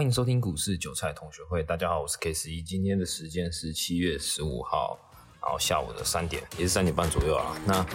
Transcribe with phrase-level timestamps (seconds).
[0.00, 1.62] 欢迎收听股市韭菜同学会。
[1.62, 2.62] 大家好，我是 K 十一。
[2.62, 4.98] 今天的时间是七月十五号，
[5.42, 7.54] 然后下午的三点，也是三点半左右啊。
[7.66, 7.86] 那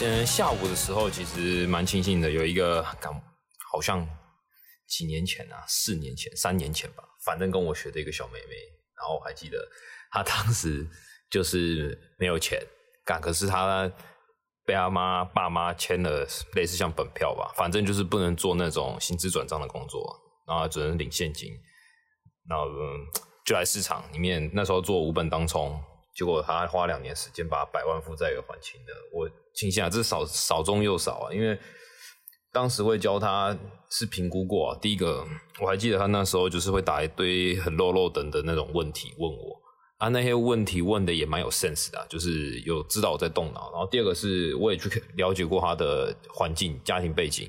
[0.00, 3.12] 嗯，下午的时候其实蛮庆幸的，有一个感
[3.72, 4.08] 好像
[4.86, 8.54] 几年前啊，四年前、三年前吧，反正跟我学的一个小妹妹，
[8.96, 9.58] 然后我还记得
[10.10, 10.86] 他当时
[11.30, 12.60] 就是没有钱
[13.04, 13.90] 干，可是他
[14.64, 21.52] 被她妈爸妈签了类似像本票吧，反正就是不能做那种薪资转账的工作，然后只能领现金，
[22.48, 22.66] 然后
[23.44, 25.80] 就来市场里面，那时候做五本当冲。
[26.16, 28.86] 结果他花两年时间把百万负债给还清了。
[29.12, 31.56] 我庆幸啊，这少少中又少啊，因为
[32.56, 33.54] 当时会教他
[33.90, 34.78] 是评估过啊。
[34.80, 35.22] 第一个
[35.60, 39.60] 我还记得他那时候就是会打一堆很漏漏等的那种问题问我
[39.98, 43.70] 啊，那些问题问的也蛮有 sense 的，就是有知道我在动脑。
[43.72, 47.46] 然后第二个是我也去了解过他的环境、家庭背景。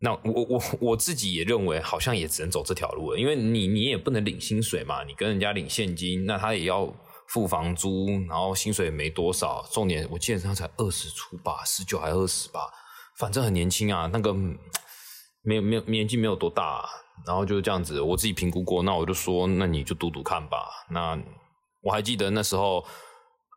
[0.00, 6.94] 那我我我自己也认为好像也只能走这条路了，因为你你也不能领薪水嘛，你跟人家领现金，那他也要。
[7.28, 9.66] 付房租，然后薪水也没多少。
[9.72, 12.60] 重点，我记得他才二十出吧，十九还二十吧，
[13.18, 14.08] 反正很年轻啊。
[14.12, 14.32] 那个
[15.42, 16.88] 没有没有年纪没有多大，
[17.26, 18.00] 然后就这样子。
[18.00, 20.68] 我自己评估过，那我就说，那你就赌赌看吧。
[20.90, 21.18] 那
[21.82, 22.84] 我还记得那时候，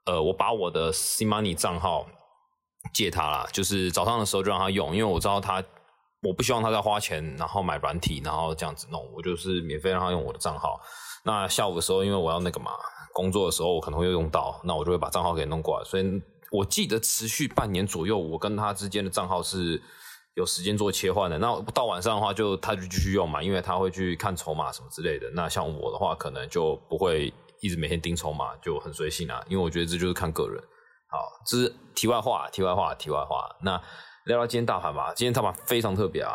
[0.05, 2.05] 呃，我把我的 C Money 账号
[2.93, 5.63] 借他了，就是早上的时候就让他用，因为我知道他，
[6.21, 10.79] 我不希望他在花钱，然后买软体，然后这样子弄，我就是免费让他用我的账号。
[11.23, 12.71] 那下午的时候，因为我要那个嘛。
[13.13, 15.83] 工作的时候我可能会用到，那我就会把账号给弄过来。
[15.83, 16.03] 所以
[16.51, 19.81] 我记得持续半年左右，我跟他之间的账号是
[20.35, 21.37] 有时间做切换的。
[21.37, 25.29] 那到晚上的话，就他就继续用嘛，因为他会去看筹码什么之类的。
[25.33, 29.43] 那像我的话，可能就不会一直每天盯筹码，就很随性啊。
[29.49, 30.63] 因为我觉得这就是看个人。
[31.09, 33.49] 好，这是题外话，题外话，题外话。
[33.61, 33.71] 那
[34.25, 35.13] 聊聊今天大盘吧。
[35.15, 36.33] 今天大盘非常特别啊。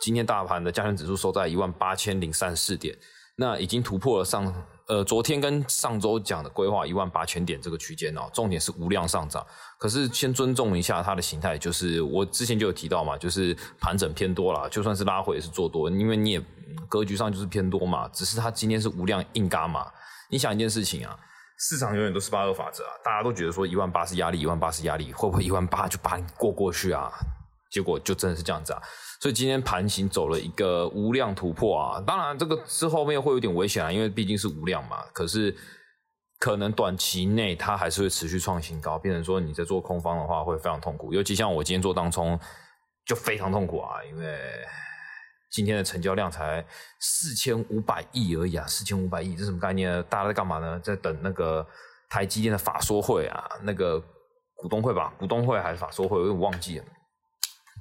[0.00, 2.96] 今天大盘的加权指数收在一万八千零三十四点，
[3.36, 4.52] 那已经突破了上。
[4.88, 9.46] 呃，昨天跟上周讲的规划一万八千点这个区间哦，重点是无量上涨。
[9.78, 16.42] 可是先尊重一下它的形态，就是我之前就有提到嘛，就是盘整偏多了，就算是拉回也是做多，因为你也
[16.88, 18.08] 格局上就是偏多嘛。
[18.08, 19.86] 只是它今天是无量硬嘎嘛。
[20.28, 21.16] 你想一件事情啊，
[21.60, 27.08] 市场永远都是八二法则啊，大家都觉得说一万八是压力，一万八是压力，会不会一万八就把你过过去啊？
[27.72, 28.82] 结果就真的是这样子啊。
[29.20, 35.04] 所以今天盘形走了一个无量突破啊，当然这个之后面会有点危险啊，因为毕竟是无量嘛。
[35.12, 35.56] 可是
[36.38, 41.12] 可能短期内它还是会持续创新高，变成说你在做空方的话会非常痛苦。
[41.12, 42.38] 尤其像我今天做当冲
[43.06, 44.36] 就非常痛苦啊，因为
[45.52, 46.64] 今天的成交量才
[46.98, 50.02] 四千五百亿而已啊，四千五百亿这什么概念呢？
[50.04, 50.80] 大家在干嘛呢？
[50.80, 51.64] 在等那个
[52.10, 54.02] 台积电的法说会啊，那个
[54.56, 56.84] 股东会吧，股东会还是法说会，我有点忘记了。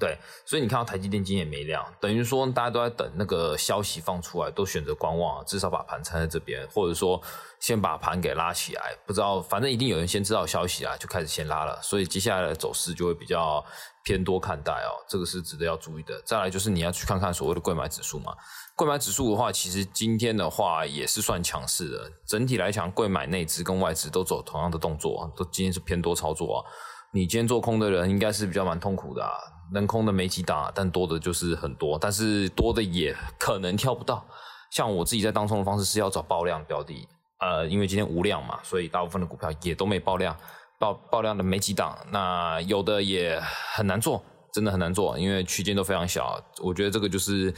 [0.02, 0.18] 对，
[0.48, 7.22] 所以你看到台积电今天也没量，等于说大家都在等那个消息放出来，都选择观望，至少把盘撑在这边，或者说
[7.60, 8.98] 先把盘给拉起来。
[9.06, 13.64] 不知道，反正一定有人先知道消息啊，就开始先拉了，所以接下来的走势就会比较
[14.04, 16.20] 偏多看待哦，这个是值得要注意的。
[16.26, 18.36] 再来就是你要去看看所谓的贵买指数嘛，
[18.76, 26.66] 贵买指数的话，其实今天的话也是算强势的，整体来讲，贵买内资跟外资都走同样的动作，都今天是偏多操作啊。
[27.14, 29.36] 你今天做空的人应该是比较蛮痛苦的啊。
[29.74, 34.26] 能空的没几档，但多的就是很多，但是多的也可能挑不到。
[34.72, 37.08] 像我自己在当中的方式是要找爆量标的，
[37.40, 40.36] 呃，因为今天无量嘛，所以大部分的股票也都没爆量，
[40.80, 41.98] 爆爆量的没几档。
[42.12, 43.40] 那有的也
[43.74, 44.24] 很难做，
[44.54, 46.42] 真的很难做，因为区间都非常小。
[46.62, 47.54] 我觉得这个就是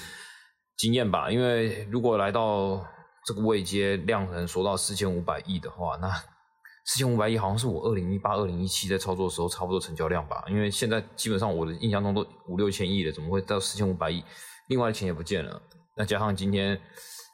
[0.78, 2.84] 经验吧，因为如果来到
[3.26, 6.12] 这个位阶，量能说到四千五百亿的话，那。
[6.86, 14.24] 四千五百亿好像是我二零一八、二零一七在操作的时候差不多成交量吧，因为现在基本上我的印象中都五六千亿了，怎么会到四千五百亿？
[14.68, 15.62] 另外的钱也不见了，
[15.96, 16.80] 那加上今天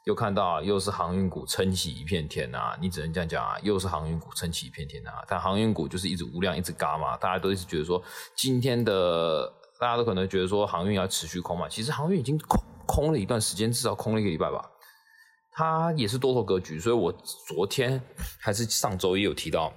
[0.05, 5.23] 又看到又是航运股撑起一片天啊，你只能这样讲啊，又是航运股撑起一片天啊。
[5.28, 8.02] 但航运股就是一直无量一直嘎嘛，大家都一直觉得说
[8.35, 14.69] 今天的大家都可能觉得说航运要持续空嘛，其实航运已经空空了一段时间，至少空了一个礼拜吧。
[15.51, 17.11] 它也是多头格局，所以我
[17.47, 18.01] 昨天
[18.40, 19.73] 还是上周也有提到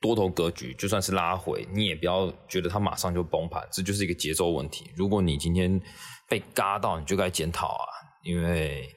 [0.00, 4.90] 多头格局，就算是拉回，你也不要觉得它马上就崩盘，这就是一个节奏问题。
[4.96, 5.80] 如果你今天
[6.28, 7.84] 被嘎到，你就该检讨啊，
[8.24, 8.88] 因为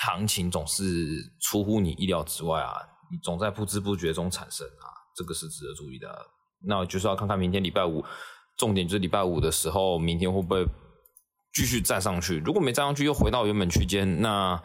[0.00, 0.84] 行情总是
[1.40, 2.74] 出乎你意料之外啊，
[3.10, 4.86] 你总在不知不觉中产生啊，
[5.16, 6.08] 这个是值得注意的。
[6.66, 8.04] 那就是要看看明天礼拜五，
[8.56, 10.64] 重点就是礼拜五的时候，明天会不会？
[11.52, 14.60] 继续站上去，如果没站上去又回到原本区间，那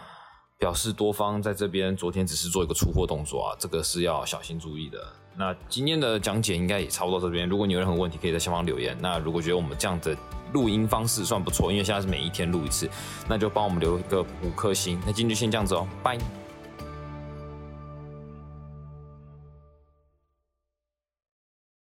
[0.57, 4.97] 表示多方在这边昨天只是做一个出货动作啊，这个是要小心注意的。
[5.35, 8.95] 那今天的讲解应该也差不多这边，如果你有任何问题，可以在下方留言。
[9.01, 10.15] 那如果觉得我们这样的
[10.53, 12.87] 录音方式算不错，因为现在是每一天录一次，
[13.27, 14.99] 那就帮我们留一个五颗星。
[15.05, 16.17] 那今天就先这样子哦，拜。